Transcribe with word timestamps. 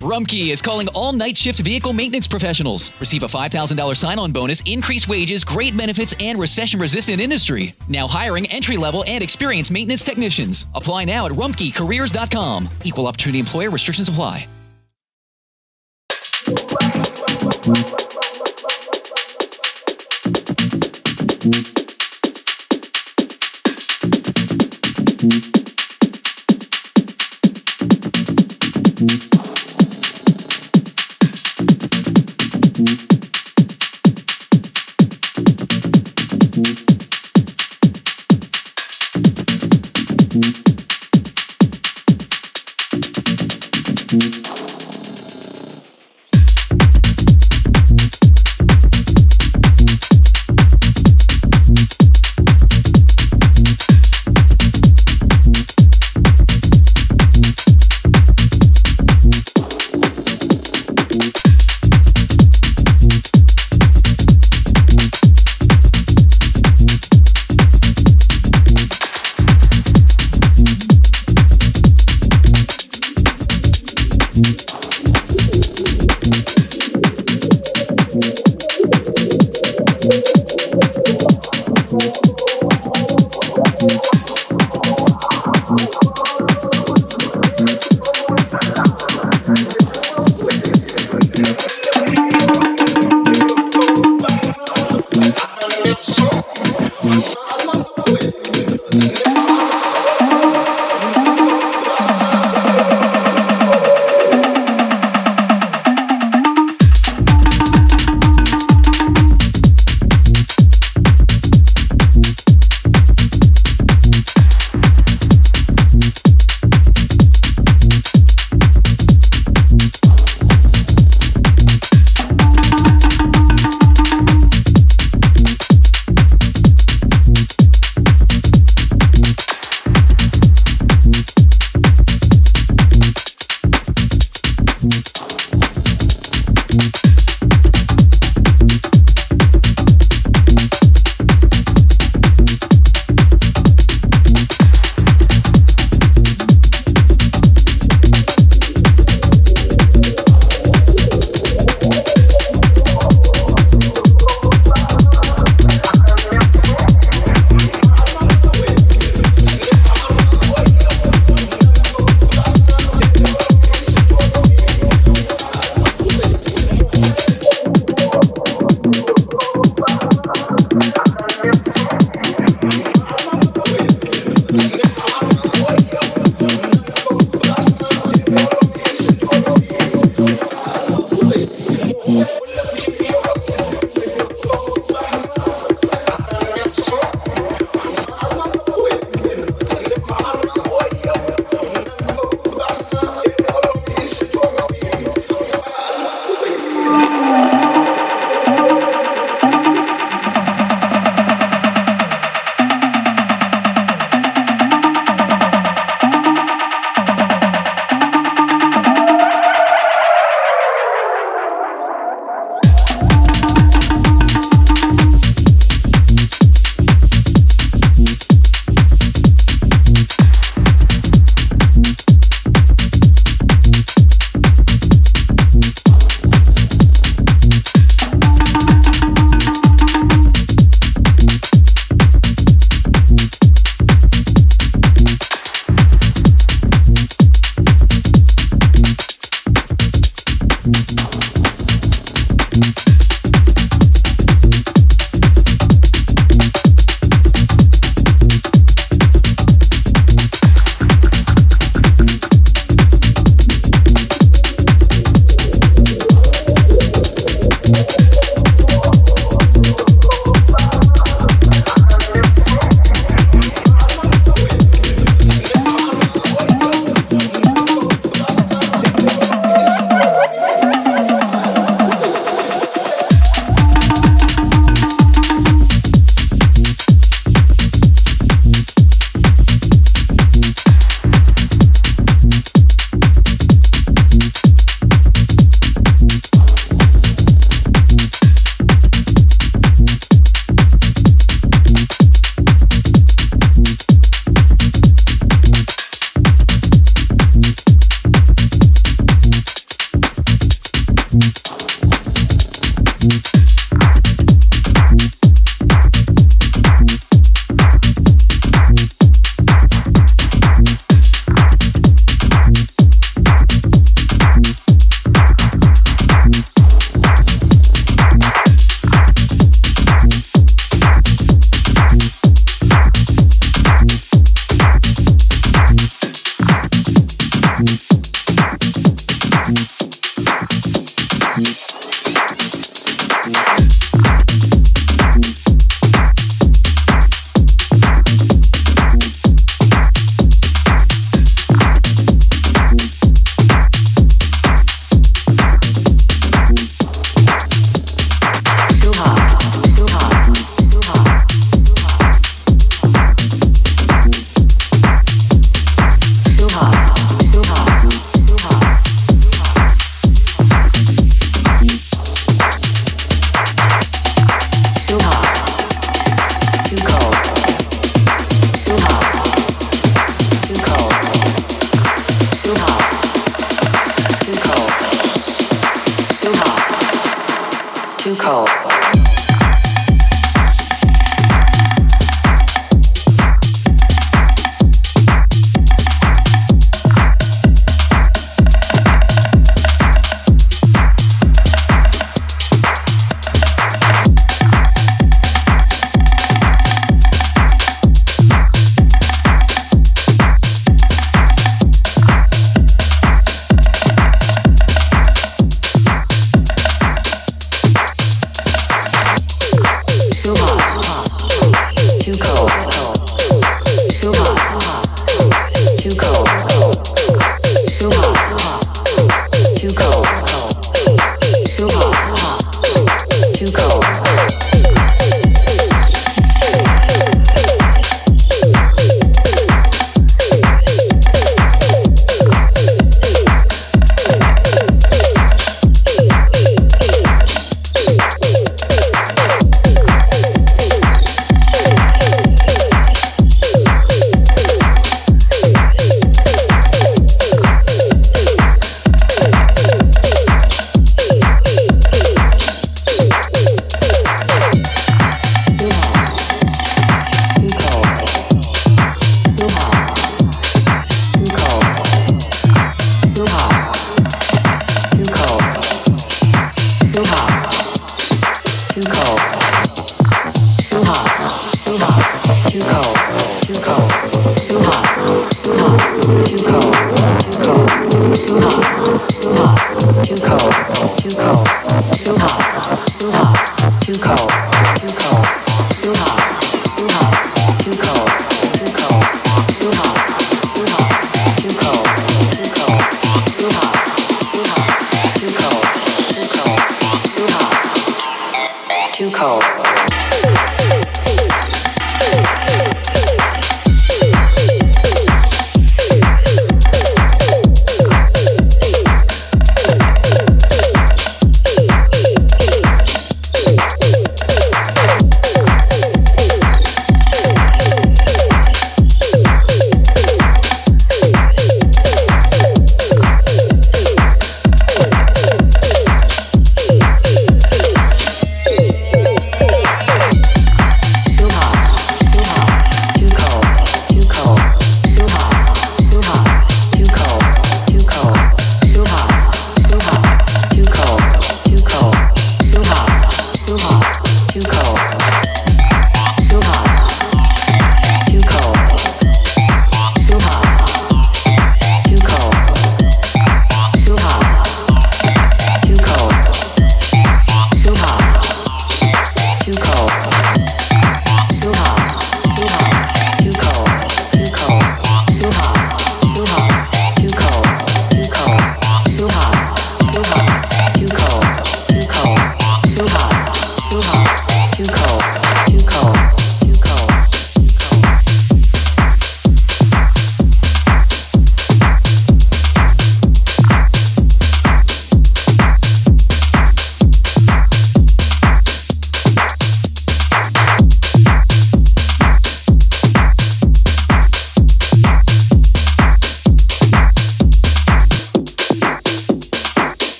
Rumpke 0.00 0.50
is 0.50 0.62
calling 0.62 0.88
all 0.88 1.12
night 1.12 1.36
shift 1.36 1.58
vehicle 1.58 1.92
maintenance 1.92 2.26
professionals. 2.26 2.90
Receive 3.00 3.22
a 3.22 3.26
$5,000 3.26 3.96
sign 3.96 4.18
on 4.18 4.32
bonus, 4.32 4.62
increased 4.62 5.08
wages, 5.08 5.44
great 5.44 5.76
benefits, 5.76 6.14
and 6.18 6.40
recession 6.40 6.80
resistant 6.80 7.20
industry. 7.20 7.74
Now 7.86 8.06
hiring 8.06 8.46
entry 8.50 8.78
level 8.78 9.04
and 9.06 9.22
experienced 9.22 9.70
maintenance 9.70 10.02
technicians. 10.02 10.66
Apply 10.74 11.04
now 11.04 11.26
at 11.26 11.32
rumpkecareers.com. 11.32 12.68
Equal 12.84 13.06
opportunity 13.06 13.40
employer 13.40 13.70
restrictions 13.70 14.08
apply. 14.08 14.46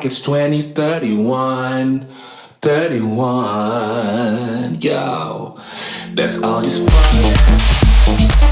like 0.00 0.06
it's 0.06 0.22
2031. 0.22 2.06
31, 2.62 4.80
yo. 4.80 5.58
That's 6.14 6.42
all 6.42 6.62
just 6.62 6.88
fun. 6.88 7.34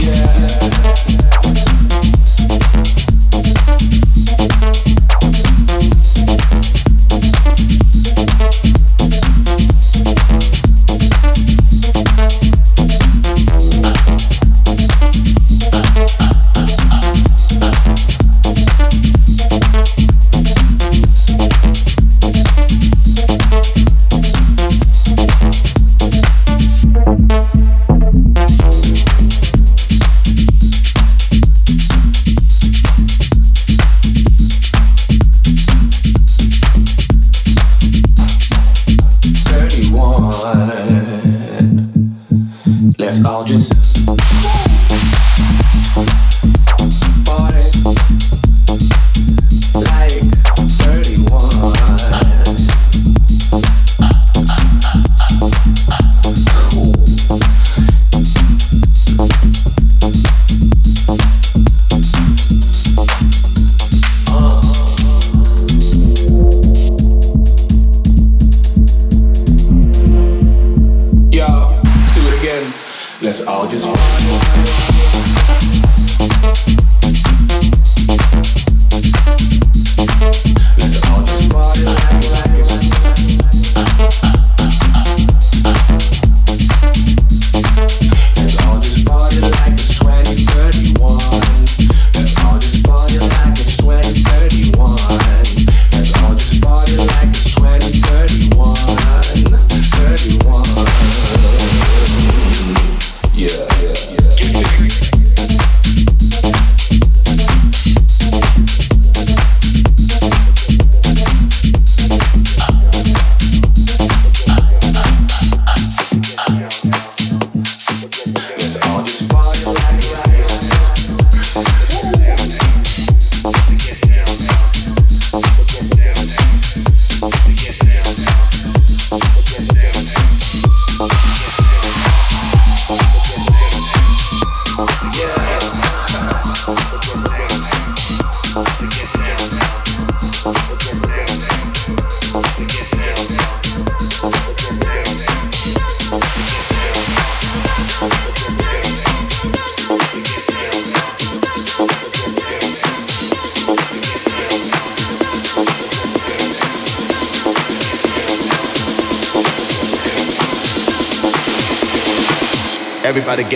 Yeah. 0.01 1.08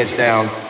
gets 0.02 0.14
down. 0.14 0.62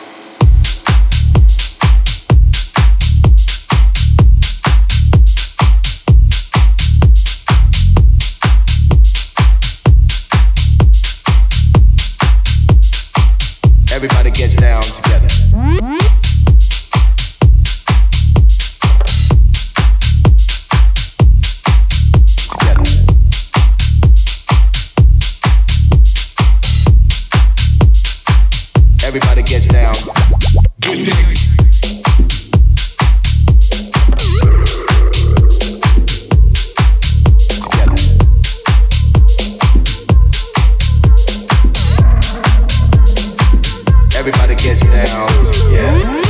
dollars. 45.27 45.71
Yeah. 45.71 46.22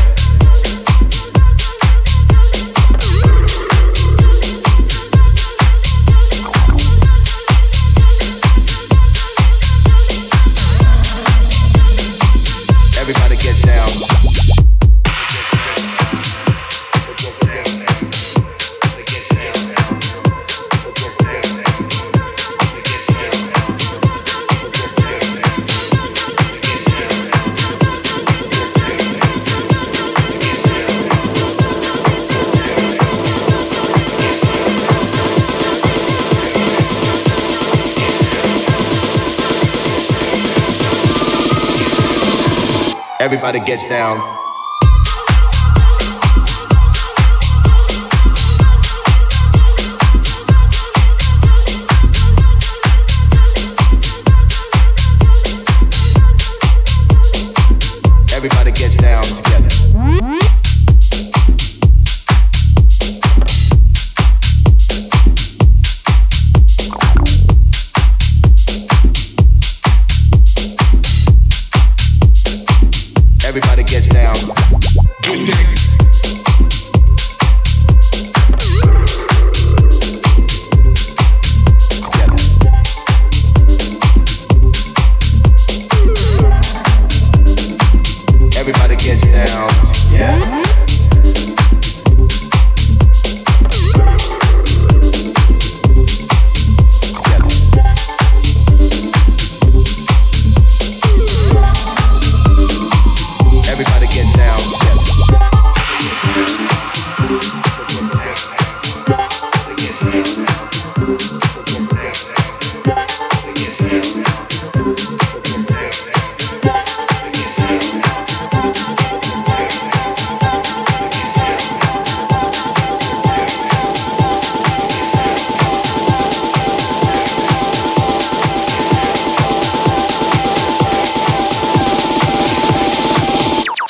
nobody 43.53 43.71
gets 43.71 43.85
down. 43.85 44.42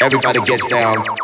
Everybody 0.03 0.41
gets 0.41 0.67
down. 0.67 1.22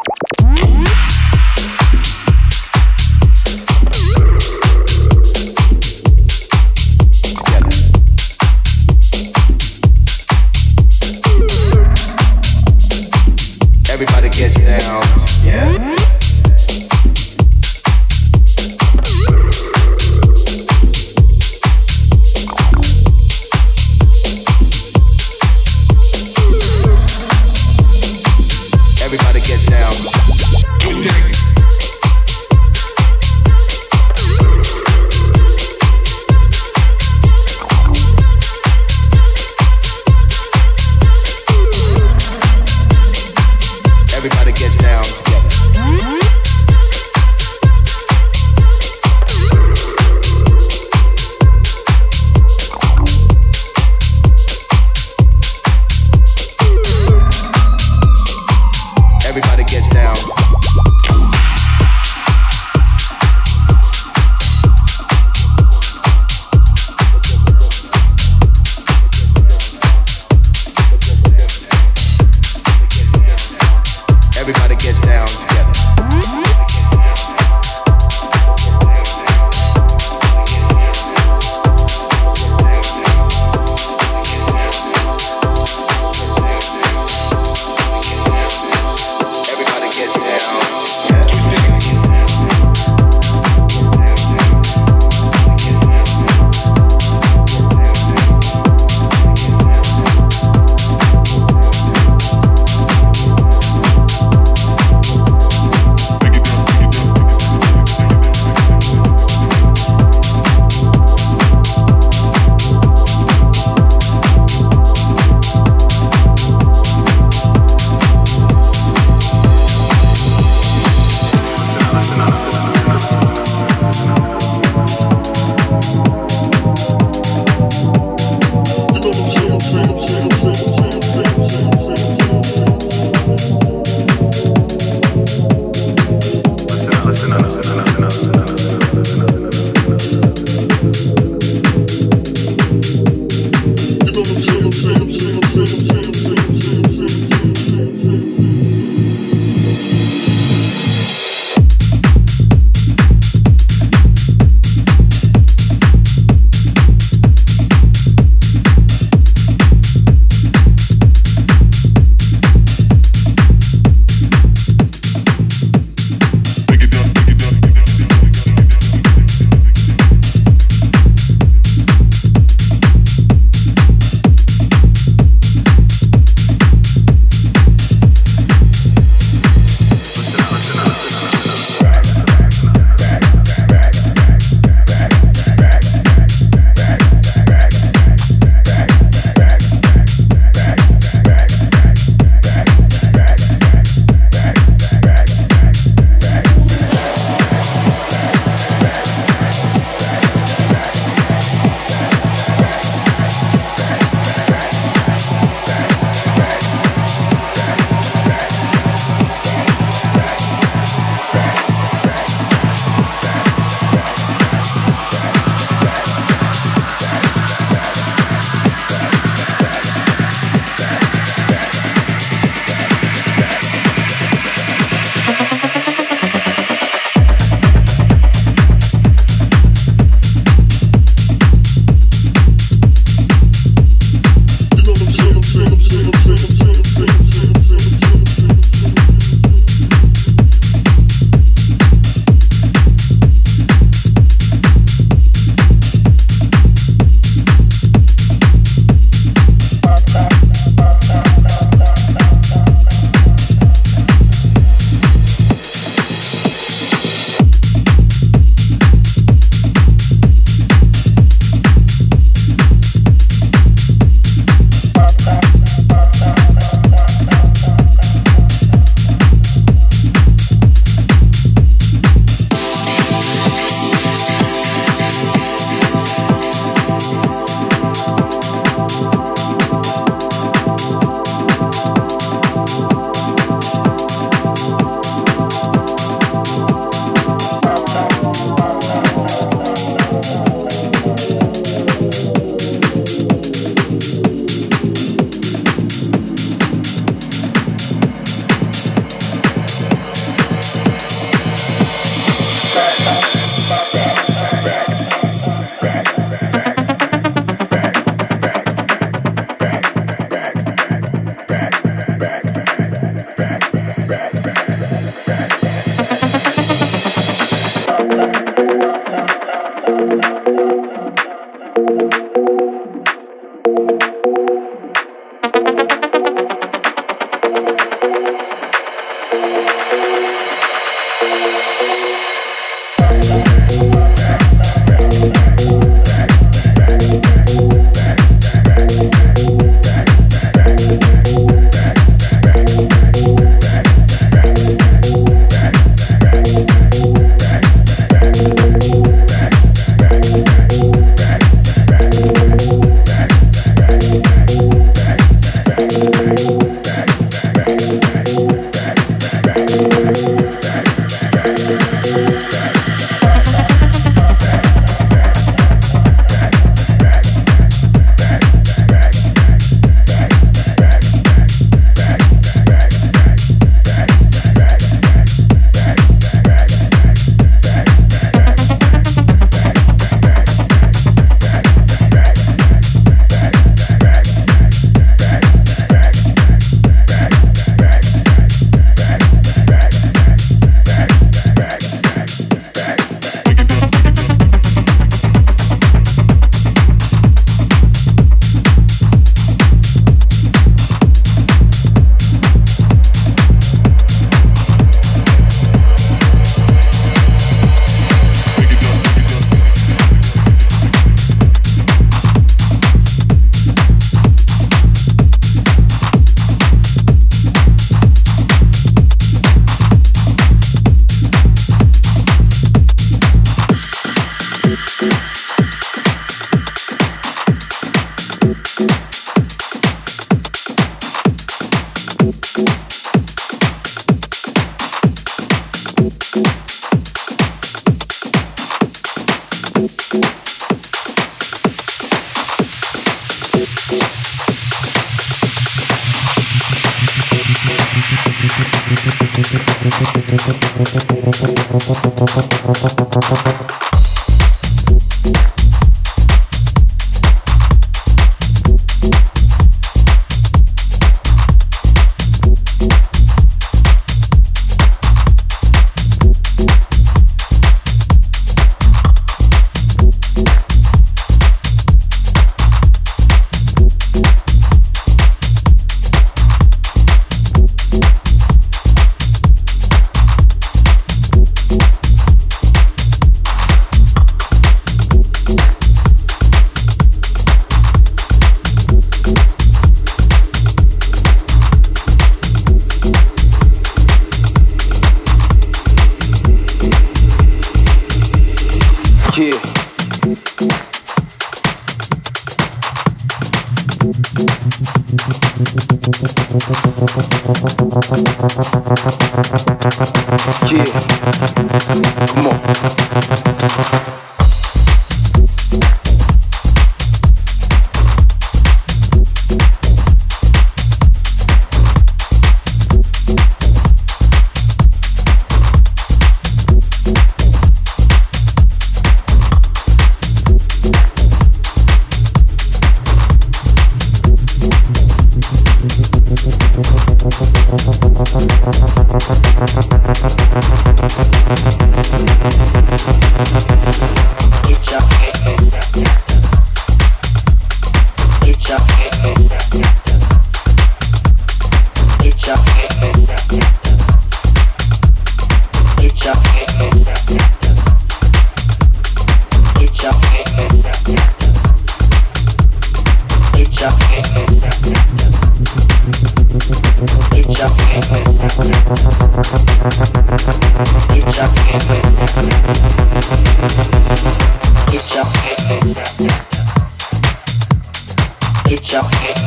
It's 443.92 444.30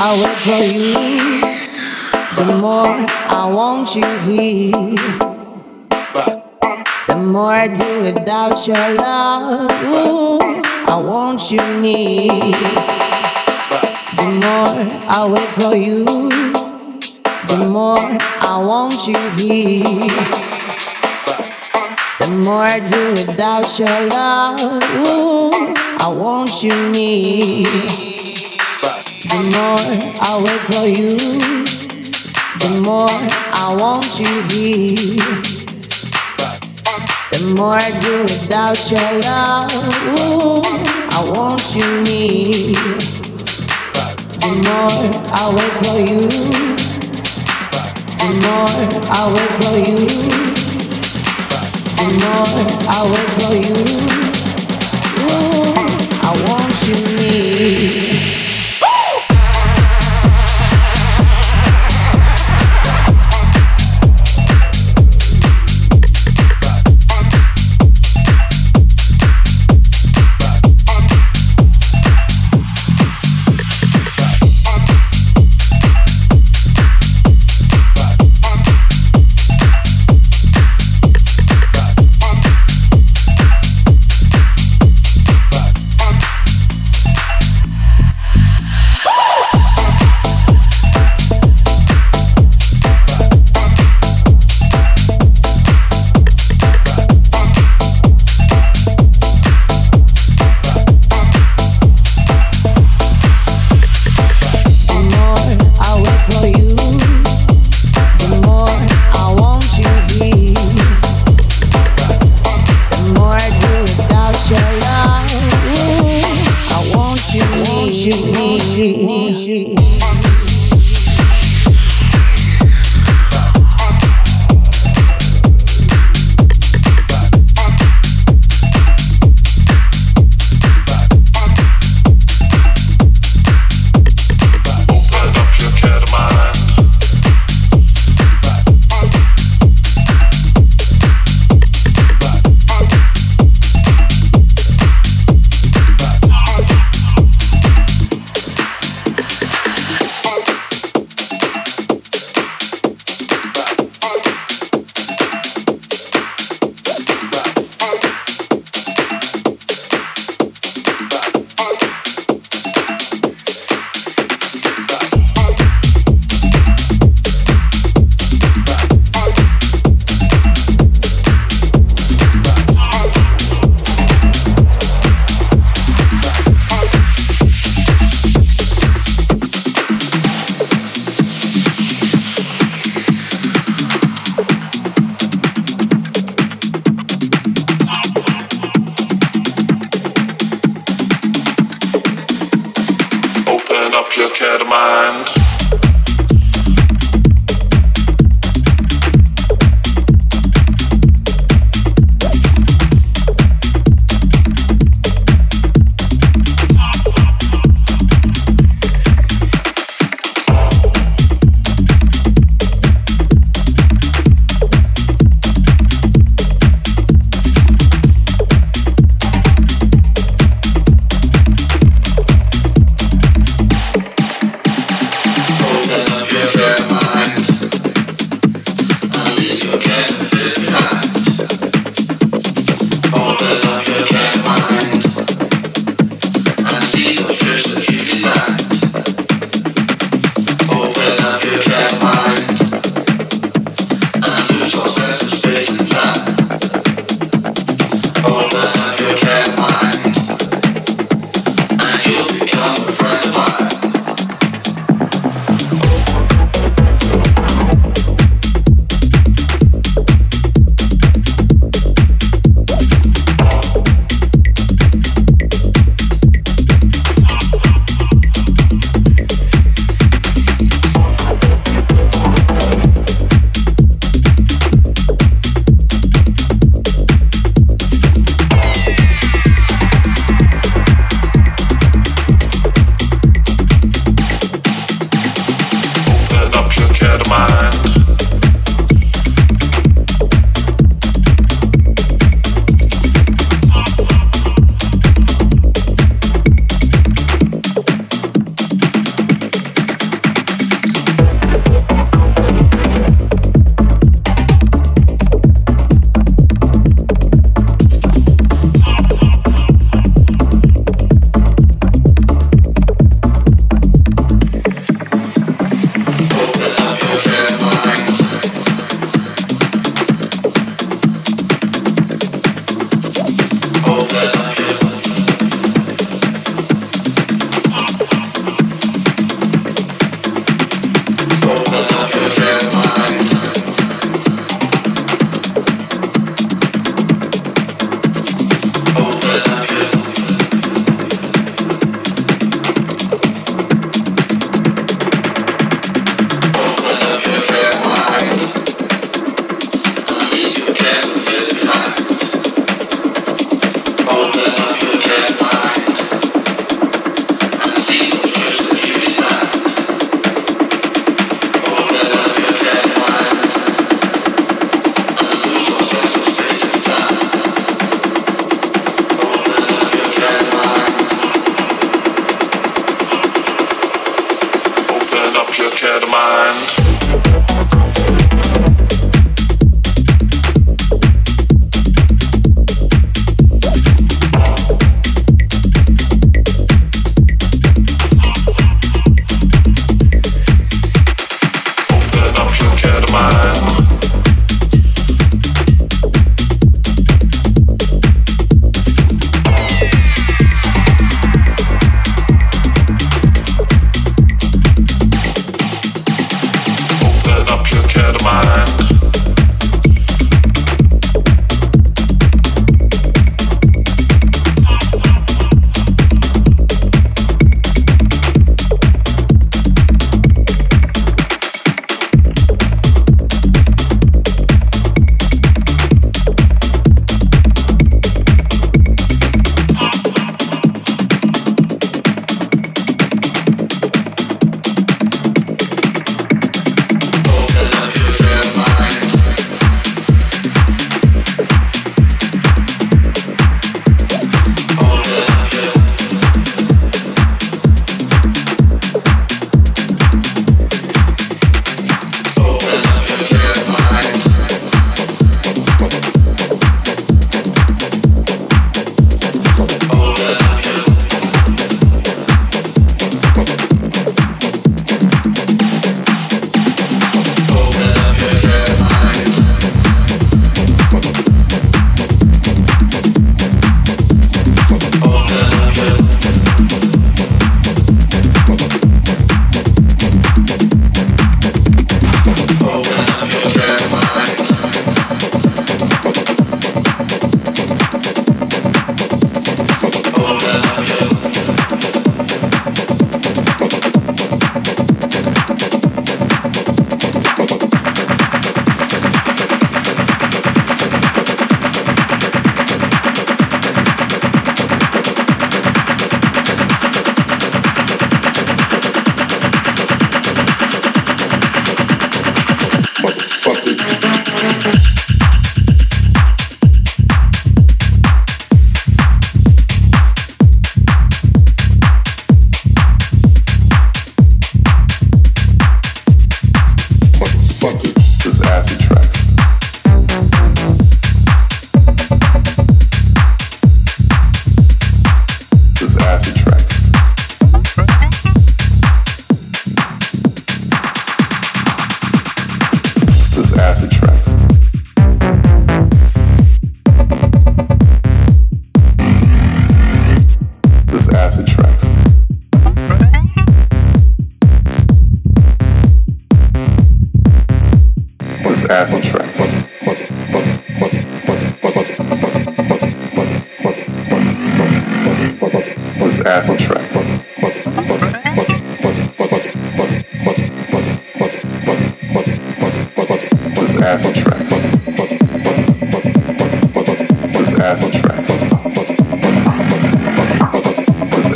I 0.00 0.14
wait 0.22 0.38
for 0.46 0.62
you, 0.62 0.94
the 2.36 2.44
more 2.60 2.86
I 2.86 3.50
want 3.52 3.96
you 3.96 4.06
here. 4.28 4.94
The 7.08 7.16
more 7.16 7.50
I 7.50 7.66
do 7.66 8.02
without 8.02 8.64
your 8.64 8.94
love, 8.94 9.68
I 10.86 10.96
want 11.04 11.50
you 11.50 11.58
near. 11.80 12.30
The 14.14 14.28
more 14.44 14.78
I 15.10 15.28
wait 15.28 15.48
for 15.58 15.74
you, 15.74 16.04
the 17.48 17.66
more 17.68 17.98
I 17.98 18.62
want 18.64 19.08
you 19.08 19.18
here. 19.30 19.82
The 22.20 22.28
more 22.38 22.62
I 22.62 22.78
do 22.78 23.10
without 23.10 23.78
your 23.80 24.00
love, 24.10 24.60
I 25.98 26.06
want 26.16 26.62
you 26.62 26.92
near. 26.92 28.17
The 29.38 29.44
more 29.44 29.78
I 30.20 30.42
wait 30.42 30.62
for 30.66 30.86
you, 30.88 31.14
the 32.58 32.70
more 32.82 33.06
I 33.54 33.76
want 33.78 34.18
you 34.18 34.26
here. 34.50 34.96
The 37.30 37.54
more 37.54 37.78
I 37.78 37.90
do 38.02 38.22
without 38.22 38.90
your 38.90 39.10
love, 39.22 39.70
I 41.14 41.20
want 41.36 41.62
you 41.76 41.86
near. 42.02 42.74
The 44.42 44.50
more 44.66 44.98
I 45.30 45.46
wait 45.54 45.74
for 45.86 45.98
you, 46.02 46.26
the 48.18 48.30
more 48.42 48.74
I 49.08 49.22
wait 49.34 49.52
for 49.62 49.76
you, 49.86 49.98
the 51.94 52.08
more 52.24 52.58
I 52.90 53.06
wait 53.12 53.30
for 53.38 53.54
you, 53.54 53.78
I 56.24 56.30
want 56.48 56.74
you 56.88 56.96
near. 57.18 58.07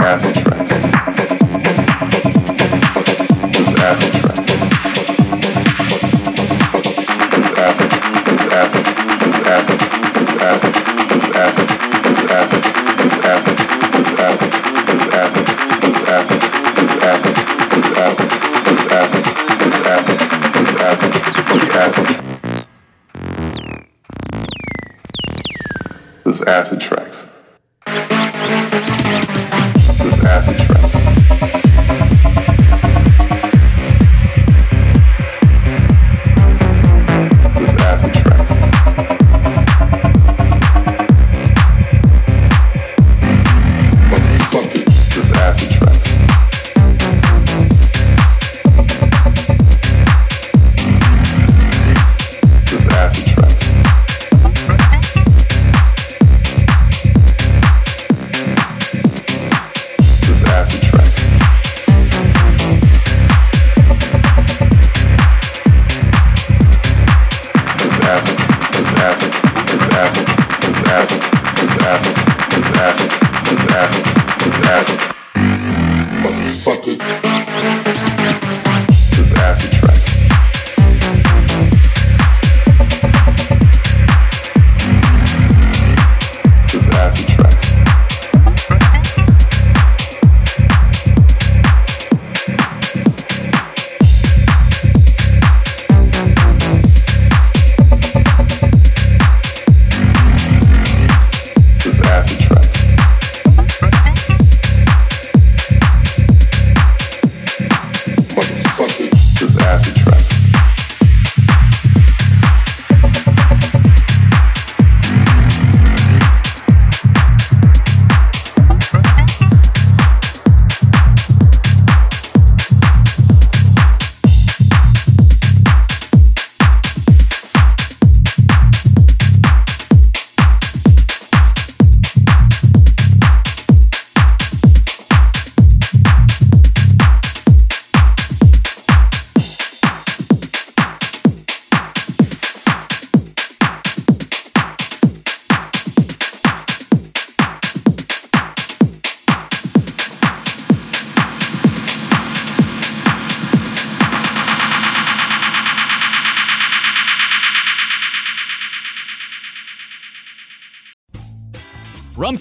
Acid 0.05 0.42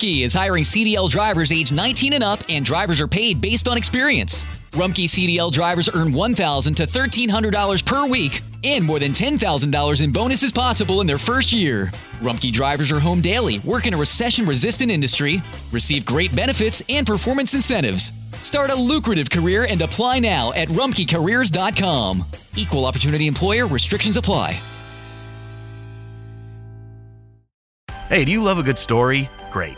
Rumpke 0.02 0.24
is 0.24 0.34
hiring 0.34 0.64
CDL 0.64 1.12
drivers 1.12 1.52
age 1.52 1.72
19 1.72 2.14
and 2.14 2.24
up, 2.24 2.40
and 2.50 2.66
drivers 2.66 3.00
are 3.00 3.08
paid 3.08 3.40
based 3.40 3.68
on 3.68 3.78
experience. 3.78 4.46
Rumpke 4.72 5.06
CDL 5.06 5.52
drivers 5.52 5.92
earn 5.94 6.12
1,000 6.12 6.74
to 6.74 6.88
$1,300 6.88 7.86
per 7.86 8.08
week, 8.08 8.42
and 8.64 8.84
more 8.84 8.98
than 8.98 9.12
$10,000 9.12 10.02
in 10.04 10.12
bonuses 10.12 10.52
possible 10.52 11.02
in 11.02 11.08
their 11.08 11.20
first 11.20 11.54
year. 11.54 11.92
Rumpke 12.20 12.52
drivers 12.52 12.92
are 12.92 13.00
home 13.00 13.22
daily, 13.22 13.60
work 13.60 13.86
in 13.86 13.94
a 13.94 13.98
recession 13.98 14.44
resistant 14.48 14.90
industry, 14.90 15.40
receive 15.72 16.04
great 16.04 16.36
benefits 16.36 16.82
and 16.90 17.06
performance 17.06 17.54
incentives. 17.54 18.12
Start 18.42 18.72
a 18.72 18.76
lucrative 18.76 19.30
career 19.30 19.68
and 19.70 19.84
apply 19.84 20.18
now 20.18 20.52
at 20.54 20.68
rumpkecareers.com. 20.70 22.24
Equal 22.56 22.86
opportunity 22.88 23.28
employer 23.28 23.68
restrictions 23.68 24.18
apply. 24.18 24.60
Hey, 28.10 28.26
do 28.26 28.32
you 28.32 28.42
love 28.42 28.58
a 28.58 28.64
good 28.64 28.80
story? 28.80 29.30
Great. 29.52 29.78